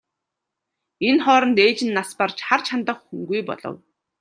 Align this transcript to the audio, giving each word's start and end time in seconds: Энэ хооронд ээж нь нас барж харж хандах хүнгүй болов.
Энэ 1.07 1.21
хооронд 1.25 1.57
ээж 1.65 1.79
нь 1.85 1.95
нас 1.97 2.09
барж 2.19 2.37
харж 2.47 2.65
хандах 2.69 2.99
хүнгүй 3.03 3.41
болов. 3.49 3.75